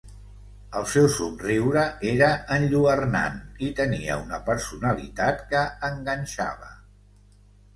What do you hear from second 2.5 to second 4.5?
enlluernant i tenia una